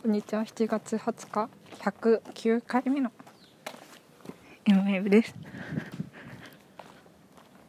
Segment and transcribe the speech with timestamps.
[0.00, 0.42] こんにちは。
[0.42, 1.48] 7月20日。
[1.80, 3.10] 109回目の
[4.64, 5.34] M ウェーブです。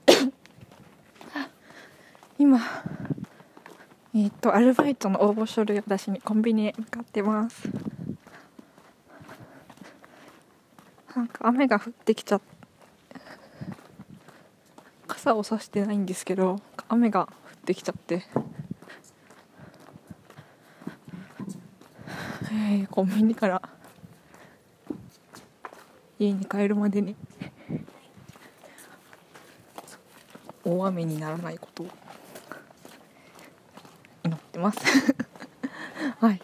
[2.38, 2.60] 今
[4.14, 7.68] えっ、とアルバイトの応募書類を出しにコンビニへ向かってます。
[11.16, 12.46] なんか雨が降ってきちゃって
[15.08, 18.22] 傘を差してないんですけど雨が降ってきちゃって。
[22.52, 23.62] えーコンビニから。
[26.18, 27.16] 家に帰るまでに。
[30.66, 31.88] 大雨にならないことを。
[34.24, 34.80] 祈ってます。
[36.20, 36.42] はい。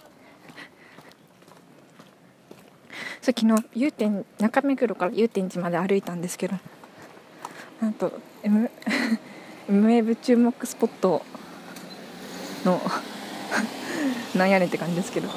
[3.22, 6.56] そう昨日祐天中目黒から祐天寺まで歩いたんですけど
[7.82, 8.70] なんと M,
[9.68, 11.26] M ウェーブ注目スポット
[12.64, 12.80] の
[14.38, 15.30] なんやねんって感じですけど。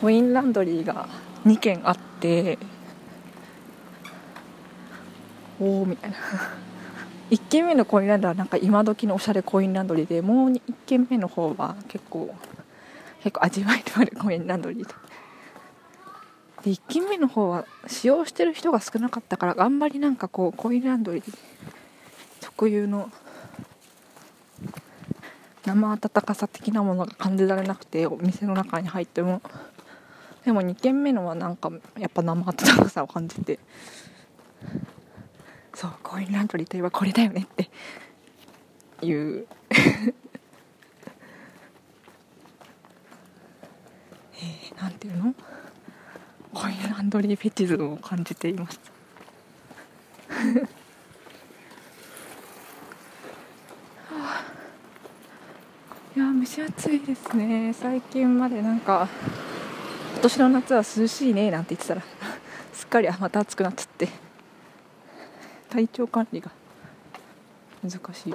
[0.00, 1.08] コインランドリーが
[1.46, 2.58] 2軒あって
[5.58, 6.16] おおみたいな。
[7.30, 12.32] 1軒目のコインランドリーはなんか今時のおしゃれコインランドリーでもう1軒目の方は結構
[13.22, 14.94] 結構味わいのあるコインランドリーで
[16.62, 21.38] で1軒目の方は使用してる人が少なかったからあんまりなんかこうコインランドリー
[22.40, 23.10] 特有の
[25.64, 29.42] 生温かさ的なものが感じられなくてお店の中に入っても
[30.46, 33.58] でも2軒目のはなんかやっぱ生温かさを感じて。
[35.74, 37.68] そうコインランドリーといえばこれだよねって。
[39.04, 39.48] いう。
[39.70, 45.34] えー、なんていうの？
[46.54, 48.78] コインランドリーフェチズムを感じています。
[56.14, 57.72] いや蒸し暑いですね。
[57.72, 59.08] 最近までなんか
[60.16, 62.02] 今年の夏は涼しいねなんて言ってたら。
[62.72, 64.08] すっかりまた暑くなっちゃって。
[65.68, 66.50] 体調管理が。
[67.82, 68.34] 難しい。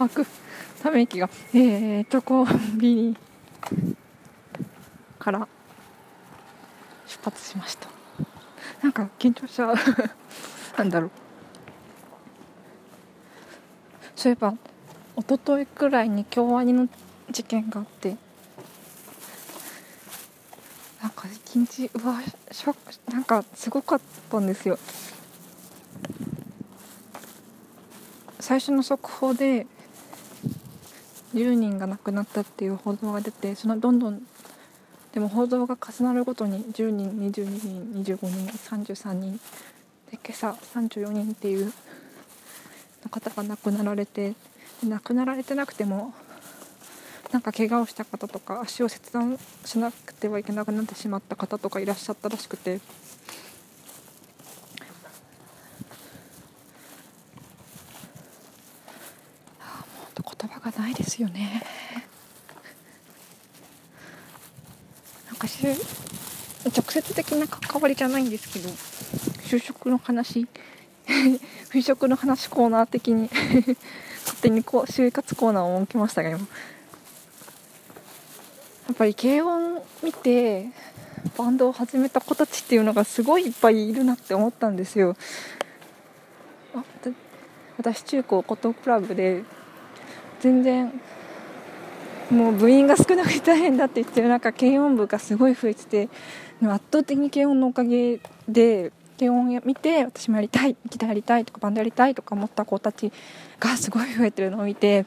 [0.00, 0.26] 吐く
[0.82, 1.30] ため息が。
[1.54, 3.16] えーとコンビニ
[5.20, 5.46] から。
[7.06, 7.88] 出発しました。
[8.82, 9.76] なんか緊張しちゃう。
[10.76, 11.29] なんだろう。
[14.20, 14.52] そういえば
[15.16, 16.90] 一昨日くらいに京アニの
[17.30, 18.18] 事件があって
[21.02, 22.20] なんか一日うわ
[22.50, 22.76] ショ
[23.10, 24.78] なんかすごかったんですよ。
[28.40, 29.66] 最初の速報で
[31.32, 34.20] 10人が亡くなったっていう報道が出てそのどんどん
[35.14, 37.46] でも報道が重なるごとに10人22
[37.94, 39.40] 人25人33人
[40.10, 41.72] で今朝34人っていう
[43.10, 44.34] 方が亡くなられて
[44.86, 46.14] 亡くなられてなくても
[47.32, 52.80] なんか怪我をした方とか足を切断しなくてはいけなくなってしまった方とかいらっしゃったらしくて。
[59.60, 61.62] あもう言葉がないですよね。
[65.26, 70.46] なんか直接的な関わりじゃないんですけど就職の話
[71.72, 73.28] 就職の話コーナー的に
[74.24, 76.38] 勝手にこう就活コーナーを設けましたが今。
[76.38, 76.44] や
[78.92, 80.66] っぱり軽音見て
[81.36, 85.16] バンドを始めた子たちっていうのがすごいいっぱいいるなって思ったんですよ。
[87.78, 89.42] 私中高コトクラブで
[90.40, 91.00] 全然
[92.30, 96.08] もう部員が少なくて大変だって言ってる中軽音部がすごい増えてて
[96.62, 103.12] 圧倒的に軽音のおかげで軽音を見て私もやりたいギターやりたいとかバンドやりたいとか思った子たち
[103.58, 105.04] がすごい増えてるのを見て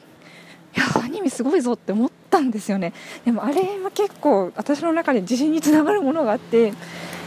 [0.76, 2.92] いやアニメすごいぞって思ったんですよね。
[3.24, 6.72] でもあれは結構私の中で自信につながるものがあって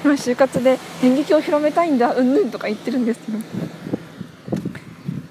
[0.04, 3.38] 今就活で演劇を広めたいんだうんぬんとか言ってるんですけど。
[3.38, 3.44] や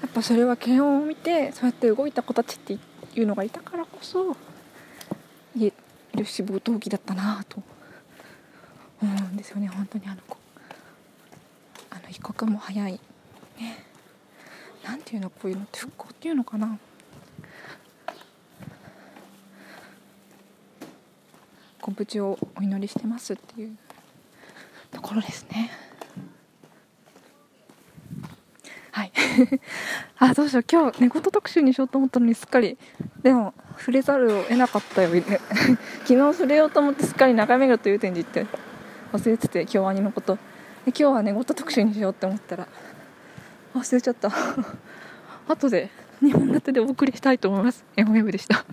[0.07, 4.35] っぱそれは軽音を見てそうやって動いた子たちっていうのがいたからこそ
[5.55, 5.71] い
[6.15, 7.61] る志望動機だったなと
[8.99, 9.67] 思うんですよね。
[9.67, 10.36] 本当にあの子
[12.17, 12.93] あの一刻も早い。
[12.93, 12.99] ね。
[14.83, 16.77] なんていうのこういうのって復興っていうのかな。
[21.81, 23.77] ご無事をお祈りしてますっていう
[24.91, 25.71] ところですね。
[28.91, 29.11] はい。
[30.17, 30.65] あどうしよう。
[30.69, 32.77] 今日寝言特集にしようと思ったのにすっかり。
[33.21, 35.09] でも触れざるを得なかったよ。
[35.09, 35.21] ね。
[36.03, 38.45] 昨日触れようと思ってすっかり中目黒という点で行って
[39.13, 40.37] 忘れてて京アニのこと。
[40.87, 42.67] 今日はねゴッド特集にしようって思ったら
[43.75, 44.31] 忘れちゃった。
[45.47, 45.89] 後で
[46.21, 47.85] 2本立てでお送りしたいと思います。
[47.95, 48.65] MM でした。